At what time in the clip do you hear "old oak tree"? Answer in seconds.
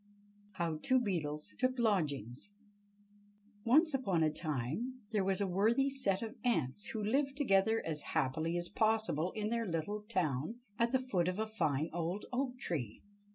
11.93-13.03